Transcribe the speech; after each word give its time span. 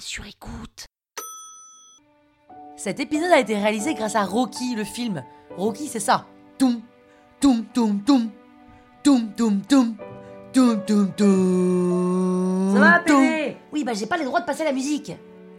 sur 0.00 0.26
écoute. 0.26 0.86
Cet 2.76 3.00
épisode 3.00 3.30
a 3.30 3.40
été 3.40 3.56
réalisé 3.56 3.94
grâce 3.94 4.16
à 4.16 4.24
Rocky, 4.24 4.74
le 4.74 4.84
film. 4.84 5.24
Rocky, 5.56 5.88
c'est 5.88 6.00
ça. 6.00 6.26
Toum, 6.58 6.80
toum, 7.40 7.64
toum, 7.72 8.02
toum. 8.02 8.30
Toum, 9.02 9.32
toum, 9.36 9.60
toum. 9.62 9.96
Toum, 10.52 10.84
toum, 10.84 11.12
toum. 11.14 12.74
Ça 12.74 12.80
va, 12.80 13.02
Oui, 13.72 13.84
bah 13.84 13.92
j'ai 13.94 14.06
pas 14.06 14.16
les 14.16 14.24
droits 14.24 14.40
de 14.40 14.46
passer 14.46 14.64
la 14.64 14.72
musique. 14.72 15.12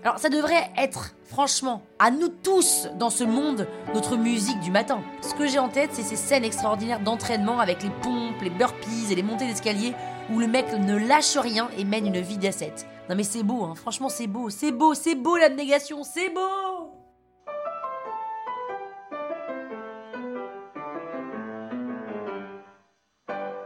Alors 0.04 0.18
ça 0.18 0.30
devrait 0.30 0.72
être, 0.78 1.16
franchement, 1.26 1.84
à 2.00 2.10
nous 2.10 2.30
tous 2.30 2.88
dans 2.98 3.10
ce 3.10 3.26
monde, 3.26 3.68
notre 3.94 4.16
musique 4.16 4.60
du 4.62 4.72
matin. 4.72 5.02
Ce 5.22 5.34
que 5.34 5.46
j'ai 5.48 5.60
en 5.60 5.68
tête, 5.68 5.90
c'est 5.94 6.04
ces 6.04 6.16
scènes 6.16 6.46
extraordinaires 6.46 7.02
d'entraînement 7.02 7.60
avec 7.60 7.84
les 7.84 7.90
pompes, 8.02 8.42
les 8.42 8.50
burpees 8.50 9.12
et 9.12 9.16
les 9.16 9.24
montées 9.24 9.48
d'escalier 9.48 9.94
où 10.32 10.40
le 10.40 10.48
mec 10.48 10.72
ne 10.74 10.98
lâche 10.98 11.38
rien 11.38 11.70
et 11.78 11.84
mène 11.84 12.08
une 12.08 12.22
vie 12.22 12.38
d'ascète. 12.38 12.86
Non 13.10 13.16
mais 13.16 13.24
c'est 13.24 13.42
beau, 13.42 13.64
hein. 13.64 13.74
franchement 13.74 14.08
c'est 14.08 14.28
beau, 14.28 14.52
c'est 14.52 14.72
beau, 14.72 14.94
c'est 14.94 15.16
beau 15.16 15.36
l'abnégation, 15.36 16.04
c'est 16.04 16.30
beau 16.30 16.94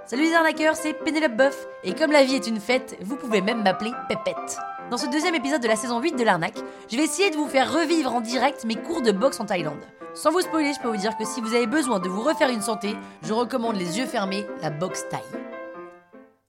Salut 0.06 0.24
les 0.24 0.34
arnaqueurs, 0.34 0.78
c'est 0.78 0.94
Pénélope 0.94 1.36
Boeuf, 1.36 1.68
et 1.84 1.94
comme 1.94 2.12
la 2.12 2.24
vie 2.24 2.36
est 2.36 2.48
une 2.48 2.60
fête, 2.60 2.98
vous 3.02 3.18
pouvez 3.18 3.42
même 3.42 3.64
m'appeler 3.64 3.92
Pépette. 4.08 4.60
Dans 4.90 4.98
ce 4.98 5.08
deuxième 5.08 5.36
épisode 5.36 5.62
de 5.62 5.68
la 5.68 5.76
saison 5.76 6.00
8 6.00 6.16
de 6.16 6.24
l'arnaque, 6.24 6.60
je 6.90 6.96
vais 6.96 7.04
essayer 7.04 7.30
de 7.30 7.36
vous 7.36 7.48
faire 7.48 7.74
revivre 7.74 8.14
en 8.14 8.22
direct 8.22 8.64
mes 8.64 8.76
cours 8.76 9.02
de 9.02 9.12
boxe 9.12 9.40
en 9.40 9.46
Thaïlande. 9.46 9.84
Sans 10.14 10.32
vous 10.32 10.42
spoiler, 10.42 10.74
je 10.74 10.80
peux 10.80 10.90
vous 10.90 10.98
dire 10.98 11.18
que 11.18 11.26
si 11.26 11.42
vous 11.42 11.54
avez 11.54 11.68
besoin 11.68 12.00
de 12.00 12.08
vous 12.08 12.22
refaire 12.22 12.50
une 12.50 12.62
santé, 12.62 12.96
je 13.24 13.34
recommande 13.34 13.76
les 13.76 13.98
yeux 13.98 14.06
fermés, 14.06 14.46
la 14.62 14.70
boxe 14.70 15.04
thaï. 15.10 15.24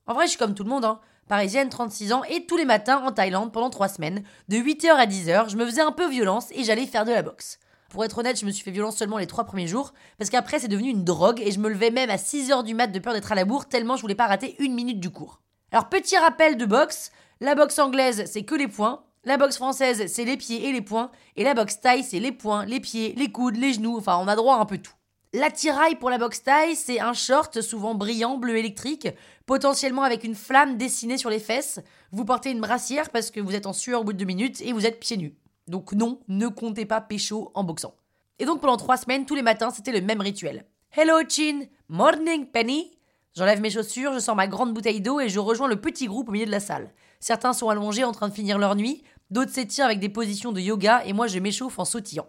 En 0.07 0.15
vrai, 0.15 0.27
je 0.27 0.31
suis 0.31 0.39
comme 0.39 0.55
tout 0.55 0.65
le 0.65 0.71
monde, 0.71 0.85
hein. 0.85 1.01
Parisienne, 1.29 1.71
36 1.71 2.13
ans, 2.13 2.23
et 2.25 2.45
tous 2.45 2.57
les 2.57 2.67
matins 2.67 3.03
en 3.05 3.11
Thaïlande 3.11 3.51
pendant 3.51 3.71
3 3.71 3.89
semaines, 3.89 4.23
de 4.49 4.59
8h 4.59 4.91
à 4.91 5.07
10h, 5.07 5.49
je 5.49 5.57
me 5.57 5.65
faisais 5.65 5.81
un 5.81 5.93
peu 5.93 6.07
violence 6.09 6.49
et 6.53 6.65
j'allais 6.65 6.87
faire 6.87 7.07
de 7.07 7.13
la 7.13 7.23
boxe. 7.23 7.59
Pour 7.89 8.05
être 8.05 8.19
honnête, 8.19 8.39
je 8.39 8.45
me 8.45 8.51
suis 8.51 8.63
fait 8.63 8.71
violence 8.71 8.97
seulement 8.97 9.17
les 9.17 9.27
3 9.27 9.45
premiers 9.45 9.67
jours, 9.67 9.95
parce 10.19 10.29
qu'après 10.29 10.59
c'est 10.59 10.69
devenu 10.69 10.91
une 10.91 11.05
drogue 11.05 11.41
et 11.41 11.51
je 11.51 11.61
me 11.61 11.71
levais 11.71 11.91
même 11.91 12.11
à 12.11 12.17
6h 12.17 12.63
du 12.65 12.75
mat 12.75 12.89
de 12.89 12.99
peur 12.99 13.15
d'être 13.15 13.33
à 13.33 13.37
la 13.37 13.45
bourre 13.45 13.67
tellement 13.67 13.97
je 13.97 14.03
voulais 14.03 14.15
pas 14.15 14.27
rater 14.27 14.57
une 14.59 14.75
minute 14.75 15.01
du 15.01 15.11
cours. 15.11 15.41
Alors 15.73 15.89
petit 15.89 16.19
rappel 16.19 16.57
de 16.57 16.67
boxe, 16.67 17.11
la 17.41 17.55
boxe 17.55 17.79
anglaise 17.79 18.25
c'est 18.27 18.43
que 18.43 18.57
les 18.57 18.69
poings, 18.69 19.05
la 19.25 19.39
boxe 19.39 19.57
française 19.57 20.05
c'est 20.09 20.25
les 20.25 20.37
pieds 20.37 20.69
et 20.69 20.73
les 20.73 20.83
poings, 20.83 21.11
et 21.37 21.45
la 21.45 21.55
boxe 21.55 21.81
thaï 21.81 22.03
c'est 22.03 22.21
les 22.21 22.33
poings, 22.33 22.67
les 22.67 22.81
pieds, 22.81 23.15
les 23.17 23.31
coudes, 23.33 23.57
les 23.57 23.73
genoux, 23.73 23.97
enfin 23.97 24.19
on 24.21 24.29
a 24.29 24.37
droit 24.37 24.57
à 24.57 24.59
un 24.59 24.67
peu 24.67 24.79
tout. 24.79 24.93
L'attirail 25.35 25.97
pour 25.97 26.11
la 26.11 26.19
boxe 26.19 26.45
thaï, 26.45 26.77
c'est 26.77 27.01
un 27.01 27.13
short 27.13 27.61
souvent 27.61 27.97
brillant, 27.97 28.39
bleu 28.39 28.57
électrique, 28.57 29.09
potentiellement 29.47 30.05
avec 30.05 30.23
une 30.23 30.37
flamme 30.37 30.77
dessinée 30.77 31.19
sur 31.19 31.29
les 31.29 31.41
fesses. 31.41 31.81
Vous 32.13 32.25
portez 32.25 32.53
une 32.53 32.61
brassière 32.61 33.11
parce 33.11 33.33
que 33.33 33.41
vous 33.41 33.57
êtes 33.57 33.67
en 33.67 33.73
sueur 33.73 34.03
au 34.03 34.05
bout 34.05 34.13
de 34.13 34.19
deux 34.19 34.27
minutes 34.27 34.61
et 34.61 34.73
vous 34.73 34.87
êtes 34.87 35.01
pieds 35.01 35.17
nus. 35.17 35.35
Donc 35.67 35.93
non, 35.93 36.21
ne 36.29 36.47
comptez 36.47 36.87
pas 36.87 37.01
pécho 37.01 37.51
en 37.55 37.65
boxant. 37.65 37.97
Et 38.39 38.45
donc 38.45 38.61
pendant 38.61 38.77
trois 38.77 38.97
semaines, 38.97 39.27
tous 39.27 39.35
les 39.35 39.43
matins, 39.43 39.71
c'était 39.71 39.91
le 39.91 40.03
même 40.03 40.21
rituel. 40.21 40.67
Hello 40.93 41.19
Chin, 41.29 41.63
morning 41.89 42.47
Penny. 42.47 42.93
J'enlève 43.37 43.61
mes 43.61 43.71
chaussures, 43.71 44.13
je 44.13 44.21
sors 44.21 44.37
ma 44.37 44.47
grande 44.47 44.73
bouteille 44.73 45.01
d'eau 45.01 45.19
et 45.19 45.29
je 45.29 45.41
rejoins 45.41 45.67
le 45.67 45.81
petit 45.81 46.07
groupe 46.07 46.29
au 46.29 46.33
milieu 46.33 46.47
de 46.47 46.53
la 46.53 46.61
salle. 46.61 46.93
Certains 47.19 47.55
sont 47.55 47.71
allongés 47.71 48.05
en 48.05 48.13
train 48.13 48.29
de 48.29 48.35
finir 48.35 48.57
leur 48.57 48.77
nuit, 48.77 49.03
d'autres 49.33 49.51
s'étirent 49.51 49.87
avec 49.87 49.99
des 49.99 50.09
positions 50.09 50.53
de 50.53 50.61
yoga 50.61 51.03
et 51.05 51.13
moi 51.13 51.27
je 51.27 51.41
m'échauffe 51.41 51.81
en 51.81 51.85
sautillant. 51.85 52.29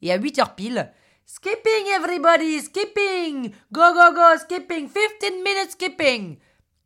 Et 0.00 0.10
à 0.10 0.16
8 0.16 0.38
heures 0.38 0.54
pile, 0.54 0.90
Skipping 1.28 1.88
everybody, 1.92 2.60
skipping! 2.60 3.52
Go 3.72 3.92
go 3.92 4.14
go, 4.14 4.36
skipping, 4.38 4.88
15 4.88 5.42
minutes 5.42 5.72
skipping! 5.72 6.36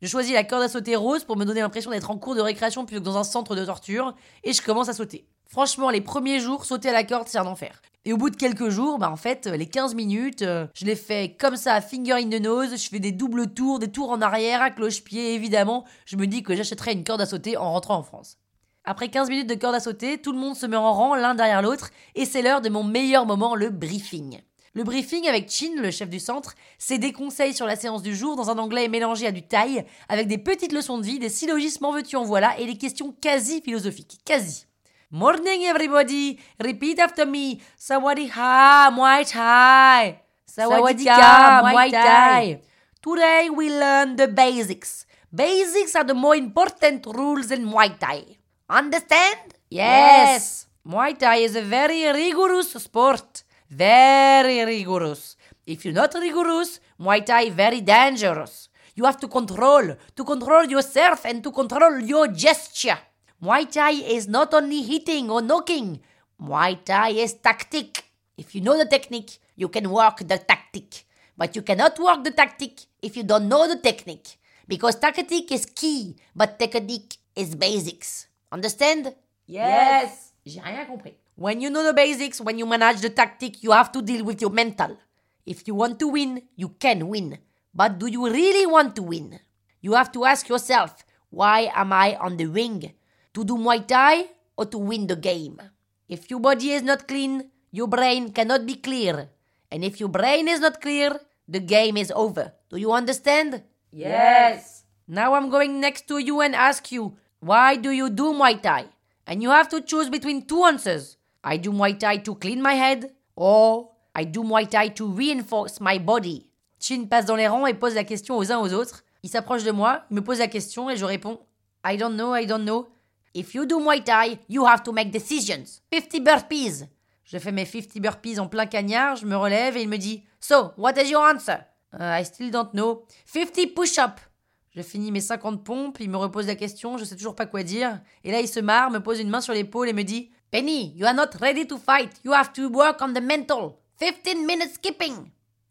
Je 0.01 0.09
choisis 0.09 0.33
la 0.33 0.45
corde 0.45 0.63
à 0.63 0.69
sauter 0.69 0.97
rose 0.97 1.25
pour 1.25 1.37
me 1.37 1.45
donner 1.45 1.61
l'impression 1.61 1.91
d'être 1.91 2.11
en 2.11 2.17
cours 2.17 2.35
de 2.35 2.41
récréation 2.41 2.87
plutôt 2.87 3.03
que 3.03 3.05
dans 3.05 3.19
un 3.19 3.23
centre 3.23 3.55
de 3.55 3.67
torture, 3.67 4.15
et 4.43 4.55
je 4.55 4.63
commence 4.63 4.89
à 4.89 4.95
sauter. 4.95 5.27
Franchement, 5.47 5.91
les 5.91 6.01
premiers 6.01 6.41
jours, 6.41 6.65
sauter 6.65 6.89
à 6.89 6.93
la 6.95 7.05
corde, 7.05 7.29
c'est 7.29 7.37
un 7.37 7.45
enfer. 7.45 7.83
Et 8.07 8.15
au 8.15 8.17
bout 8.17 8.31
de 8.31 8.37
quelques 8.37 8.71
jours, 8.71 8.99
bah 8.99 9.11
en 9.11 9.17
fait, 9.17 9.45
les 9.47 9.67
15 9.67 9.95
minutes, 9.95 10.41
euh, 10.41 10.67
je 10.73 10.87
les 10.87 10.97
fais 10.97 11.37
comme 11.39 11.57
ça, 11.57 11.83
finger 11.83 12.15
in 12.15 12.31
the 12.31 12.41
nose, 12.41 12.83
je 12.83 12.89
fais 12.89 12.99
des 12.99 13.13
doubles 13.13 13.53
tours, 13.53 13.79
des 13.79 13.93
tours 13.93 14.09
en 14.09 14.23
arrière, 14.23 14.63
à 14.63 14.71
cloche-pied, 14.71 15.35
évidemment, 15.35 15.85
je 16.07 16.17
me 16.17 16.27
dis 16.27 16.43
que 16.43 16.57
j'achèterai 16.57 16.93
une 16.93 17.05
corde 17.05 17.21
à 17.21 17.27
sauter 17.27 17.59
en 17.59 17.73
rentrant 17.73 17.99
en 17.99 18.03
France. 18.03 18.39
Après 18.85 19.09
15 19.09 19.29
minutes 19.29 19.49
de 19.49 19.55
corde 19.55 19.75
à 19.75 19.81
sauter, 19.81 20.19
tout 20.19 20.33
le 20.33 20.39
monde 20.39 20.57
se 20.57 20.65
met 20.65 20.77
en 20.77 20.93
rang 20.93 21.15
l'un 21.15 21.35
derrière 21.35 21.61
l'autre, 21.61 21.91
et 22.15 22.25
c'est 22.25 22.41
l'heure 22.41 22.63
de 22.63 22.71
mon 22.71 22.83
meilleur 22.83 23.27
moment, 23.27 23.55
le 23.55 23.69
briefing. 23.69 24.41
Le 24.73 24.85
briefing 24.85 25.29
avec 25.29 25.51
Chin, 25.51 25.75
le 25.77 25.91
chef 25.91 26.09
du 26.09 26.21
centre, 26.21 26.55
c'est 26.79 26.99
des 26.99 27.13
conseils 27.13 27.53
sur 27.53 27.67
la 27.67 27.77
séance 27.77 28.03
du 28.03 28.15
jour 28.15 28.37
dans 28.37 28.51
un 28.51 28.59
anglais 28.59 28.89
mélangé 28.89 29.27
à 29.27 29.33
du 29.33 29.43
thaï, 29.43 29.85
avec 30.09 30.29
des 30.29 30.39
petites 30.39 30.73
leçons 30.73 30.99
de 30.99 31.05
vie, 31.05 31.19
des 31.19 31.29
syllogismes 31.29 31.85
en 31.85 31.93
veux-tu 31.93 32.17
en 32.17 32.25
voilà, 32.25 32.59
et 32.59 32.67
des 32.67 32.79
questions 32.79 33.15
quasi 33.21 33.61
philosophiques. 33.61 34.19
Quasi. 34.25 34.67
Morning 35.11 35.63
everybody, 35.65 36.39
repeat 36.59 37.01
after 37.01 37.27
me. 37.27 37.59
Sawadee-ha, 37.77 38.93
Muay 38.93 39.25
Thai. 39.25 40.21
Sawadee-ka, 40.47 41.63
Muay 41.71 41.91
Thai. 41.91 42.61
Today 43.03 43.51
we 43.51 43.69
learn 43.71 44.17
the 44.17 44.29
basics. 44.29 45.07
Basics 45.33 45.97
are 45.97 46.05
the 46.05 46.15
more 46.15 46.37
important 46.37 47.05
rules 47.07 47.51
in 47.51 47.67
Muay 47.67 47.99
Thai. 47.99 48.40
Understand? 48.71 49.55
Yes. 49.69 50.69
Muay 50.87 51.19
Thai 51.19 51.39
is 51.43 51.57
a 51.57 51.63
very 51.63 52.07
rigorous 52.07 52.71
sport. 52.71 53.43
Very 53.69 54.65
rigorous. 54.65 55.37
If 55.67 55.85
you're 55.85 55.93
not 55.93 56.15
rigorous, 56.15 56.79
Muay 57.01 57.27
Thai 57.27 57.51
very 57.51 57.81
dangerous. 57.81 58.69
You 58.95 59.07
have 59.07 59.19
to 59.21 59.27
control, 59.27 59.97
to 60.15 60.25
control 60.25 60.67
yourself 60.67 61.25
and 61.25 61.43
to 61.43 61.51
control 61.51 61.99
your 61.99 62.29
gesture. 62.29 62.99
Muay 63.43 63.69
Thai 63.69 63.91
is 63.91 64.29
not 64.29 64.55
only 64.55 64.83
hitting 64.83 65.31
or 65.31 65.43
knocking. 65.43 66.01
Muay 66.41 66.79
Thai 66.85 67.09
is 67.11 67.35
tactic. 67.35 68.05
If 68.39 68.55
you 68.55 68.61
know 68.61 68.79
the 68.79 68.87
technique, 68.87 69.39
you 69.57 69.69
can 69.69 69.91
work 69.91 70.19
the 70.19 70.39
tactic. 70.39 71.07
But 71.37 71.57
you 71.57 71.63
cannot 71.63 71.99
work 71.99 72.23
the 72.23 72.31
tactic 72.31 72.83
if 73.03 73.17
you 73.17 73.25
don't 73.25 73.49
know 73.49 73.67
the 73.67 73.81
technique. 73.81 74.39
Because 74.69 74.95
tactic 74.95 75.51
is 75.51 75.67
key, 75.67 76.15
but 76.37 76.61
technique 76.61 77.17
is 77.35 77.57
basics. 77.57 78.29
Understand? 78.53 79.15
Yes. 79.47 80.33
J'ai 80.45 80.61
rien 80.61 80.87
compris. 80.87 81.15
When 81.37 81.61
you 81.61 81.71
know 81.71 81.85
the 81.85 81.95
basics, 81.95 82.41
when 82.41 82.59
you 82.59 82.67
manage 82.67 83.01
the 83.01 83.11
tactic, 83.11 83.63
you 83.63 83.73
have 83.73 83.93
to 83.93 84.03
deal 84.03 84.25
with 84.25 84.41
your 84.41 84.51
mental. 84.51 84.99
If 85.47 85.67
you 85.67 85.75
want 85.75 85.99
to 86.01 86.09
win, 86.09 86.43
you 86.57 86.71
can 86.79 87.09
win. 87.09 87.39
But 87.75 87.99
do 87.99 88.07
you 88.07 88.29
really 88.29 88.67
want 88.67 88.95
to 88.97 89.03
win? 89.03 89.39
You 89.81 89.95
have 89.95 90.13
to 90.13 90.25
ask 90.25 90.49
yourself, 90.49 91.05
why 91.31 91.71
am 91.75 91.93
I 91.93 92.17
on 92.17 92.37
the 92.37 92.47
ring? 92.47 92.93
To 93.35 93.45
do 93.45 93.57
Muay 93.57 93.87
Thai 93.87 94.27
or 94.57 94.67
to 94.67 94.79
win 94.79 95.07
the 95.07 95.17
game? 95.17 95.61
If 96.09 96.31
your 96.31 96.41
body 96.41 96.73
is 96.73 96.83
not 96.83 97.07
clean, 97.07 97.49
your 97.71 97.87
brain 97.87 98.33
cannot 98.33 98.67
be 98.67 98.75
clear. 98.75 99.31
And 99.71 99.85
if 99.85 100.01
your 100.01 100.09
brain 100.09 100.49
is 100.49 100.61
not 100.61 100.81
clear, 100.83 101.21
the 101.49 101.61
game 101.61 101.97
is 101.97 102.13
over. 102.15 102.53
Do 102.69 102.77
you 102.77 102.93
understand? 102.93 103.63
Yes. 103.93 104.85
Now 105.07 105.35
I'm 105.35 105.49
going 105.49 105.81
next 105.81 106.07
to 106.09 106.19
you 106.19 106.41
and 106.41 106.55
ask 106.55 106.91
you, 106.93 107.17
why 107.41 107.77
do 107.77 107.91
you 107.91 108.11
do 108.11 108.33
Muay 108.35 108.61
Thai? 108.61 108.87
And 109.27 109.43
you 109.43 109.51
have 109.51 109.69
to 109.71 109.81
choose 109.81 110.11
between 110.11 110.47
two 110.47 110.65
answers. 110.65 111.17
I 111.43 111.57
do 111.57 111.73
Muay 111.73 111.99
Thai 111.99 112.19
to 112.19 112.35
clean 112.35 112.61
my 112.61 112.75
head, 112.75 113.11
or 113.35 113.91
I 114.15 114.25
do 114.25 114.43
Muay 114.43 114.69
Thai 114.69 114.89
to 114.89 115.11
reinforce 115.11 115.81
my 115.81 115.99
body. 115.99 116.51
Chin 116.79 117.07
passe 117.07 117.27
dans 117.27 117.37
les 117.37 117.49
rangs 117.49 117.67
et 117.67 117.75
pose 117.75 117.95
la 117.95 118.05
question 118.05 118.37
aux 118.37 118.53
uns 118.53 118.59
aux 118.59 118.73
autres. 118.75 119.03
Il 119.23 119.31
s'approche 119.31 119.65
de 119.65 119.71
moi, 119.71 120.05
me 120.11 120.21
pose 120.21 120.39
la 120.39 120.49
question 120.49 120.91
et 120.91 120.97
je 120.97 121.05
réponds 121.05 121.41
I 121.85 121.97
don't 121.97 122.15
know, 122.15 122.35
I 122.35 122.47
don't 122.47 122.65
know. 122.65 122.89
If 123.35 123.55
you 123.55 123.65
do 123.65 123.81
Muay 123.81 124.03
Thai, 124.03 124.39
you 124.49 124.67
have 124.67 124.83
to 124.83 124.93
make 124.93 125.11
decisions. 125.11 125.81
50 125.91 126.21
burpees. 126.21 126.89
Je 127.25 127.39
fais 127.39 127.53
mes 127.53 127.65
50 127.65 128.01
burpees 128.01 128.39
en 128.41 128.49
plein 128.49 128.67
cagnard, 128.67 129.17
je 129.17 129.25
me 129.25 129.37
relève 129.37 129.77
et 129.77 129.83
il 129.83 129.89
me 129.89 129.99
dit 129.99 130.25
So, 130.41 130.73
what 130.77 130.93
is 131.01 131.11
your 131.11 131.25
answer? 131.25 131.65
Uh, 131.93 132.21
I 132.21 132.25
still 132.25 132.51
don't 132.51 132.73
know. 132.73 133.05
50 133.27 133.69
push-up. 133.69 134.21
Je 134.71 134.83
finis 134.83 135.11
mes 135.11 135.21
50 135.21 135.65
pompes, 135.65 135.99
il 136.01 136.09
me 136.09 136.17
repose 136.17 136.47
la 136.47 136.55
question, 136.55 136.97
je 136.97 137.05
sais 137.05 137.17
toujours 137.17 137.35
pas 137.35 137.47
quoi 137.47 137.65
dire. 137.65 138.01
Et 138.23 138.31
là, 138.31 138.41
il 138.41 138.47
se 138.47 138.61
marre, 138.61 138.91
me 138.91 139.01
pose 139.01 139.19
une 139.19 139.29
main 139.29 139.41
sur 139.41 139.53
l'épaule 139.53 139.89
et 139.89 139.93
me 139.93 140.05
dit 140.05 140.31
Penny, 140.51 140.93
you 140.97 141.07
are 141.07 141.15
not 141.15 141.37
ready 141.41 141.67
to 141.67 141.77
fight. 141.77 142.11
You 142.25 142.33
have 142.33 142.53
to 142.53 142.69
work 142.69 143.01
on 143.01 143.13
the 143.13 143.23
mental. 143.23 143.79
15 143.99 144.47
minutes 144.47 144.75
skipping. 144.75 145.15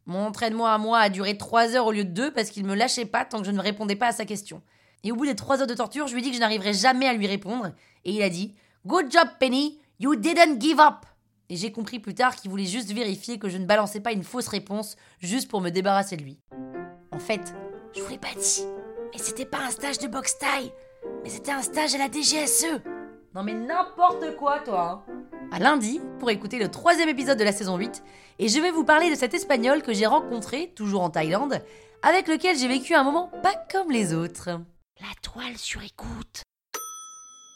Mon 0.05 0.25
entraînement 0.25 0.67
à 0.67 0.77
moi 0.77 0.99
a 0.99 1.09
duré 1.09 1.37
3 1.37 1.75
heures 1.75 1.85
au 1.85 1.91
lieu 1.91 2.03
de 2.03 2.11
2 2.11 2.31
parce 2.31 2.49
qu'il 2.49 2.65
me 2.65 2.75
lâchait 2.75 3.05
pas 3.05 3.25
tant 3.25 3.39
que 3.39 3.45
je 3.45 3.51
ne 3.51 3.61
répondais 3.61 3.95
pas 3.95 4.07
à 4.07 4.11
sa 4.11 4.25
question. 4.25 4.61
Et 5.03 5.11
au 5.11 5.15
bout 5.15 5.25
des 5.25 5.35
3 5.35 5.61
heures 5.61 5.67
de 5.67 5.73
torture, 5.73 6.07
je 6.07 6.13
lui 6.13 6.19
ai 6.19 6.23
dit 6.23 6.29
que 6.29 6.35
je 6.35 6.41
n'arriverais 6.41 6.73
jamais 6.73 7.07
à 7.07 7.13
lui 7.13 7.27
répondre. 7.27 7.71
Et 8.05 8.11
il 8.11 8.21
a 8.21 8.29
dit 8.29 8.55
Good 8.85 9.11
job, 9.11 9.27
Penny. 9.39 9.79
You 9.99 10.15
didn't 10.15 10.59
give 10.59 10.79
up. 10.79 11.05
Et 11.49 11.55
j'ai 11.55 11.71
compris 11.71 11.99
plus 11.99 12.15
tard 12.15 12.35
qu'il 12.35 12.49
voulait 12.49 12.65
juste 12.65 12.91
vérifier 12.91 13.39
que 13.39 13.49
je 13.49 13.57
ne 13.57 13.65
balançais 13.65 13.99
pas 13.99 14.11
une 14.11 14.23
fausse 14.23 14.47
réponse 14.47 14.97
juste 15.19 15.49
pour 15.49 15.61
me 15.61 15.69
débarrasser 15.69 16.15
de 16.15 16.23
lui. 16.23 16.37
En 17.11 17.19
fait, 17.19 17.53
je 17.95 18.01
vous 18.01 18.09
l'ai 18.09 18.17
pas 18.17 18.33
dit, 18.35 18.63
mais 19.11 19.19
c'était 19.19 19.45
pas 19.45 19.59
un 19.59 19.71
stage 19.71 19.99
de 19.99 20.07
boxe 20.07 20.37
taille, 20.37 20.71
mais 21.23 21.29
c'était 21.29 21.51
un 21.51 21.61
stage 21.61 21.95
à 21.95 21.97
la 21.97 22.09
DGSE. 22.09 22.81
Non 23.35 23.43
mais 23.43 23.53
n'importe 23.53 24.35
quoi 24.37 24.59
toi 24.59 25.03
hein. 25.07 25.13
À 25.51 25.59
lundi 25.59 25.99
pour 26.19 26.29
écouter 26.29 26.59
le 26.59 26.69
troisième 26.69 27.09
épisode 27.09 27.37
de 27.37 27.43
la 27.43 27.51
saison 27.51 27.77
8 27.77 28.03
et 28.37 28.47
je 28.47 28.59
vais 28.59 28.71
vous 28.71 28.83
parler 28.83 29.09
de 29.09 29.15
cet 29.15 29.33
espagnol 29.33 29.81
que 29.81 29.93
j'ai 29.93 30.05
rencontré, 30.05 30.71
toujours 30.75 31.01
en 31.01 31.09
Thaïlande, 31.09 31.61
avec 32.01 32.27
lequel 32.27 32.57
j'ai 32.57 32.67
vécu 32.67 32.93
un 32.93 33.03
moment 33.03 33.31
pas 33.41 33.55
comme 33.71 33.91
les 33.91 34.13
autres. 34.13 34.49
La 34.99 35.13
toile 35.21 35.57
sur 35.57 35.81
écoute. 35.83 36.43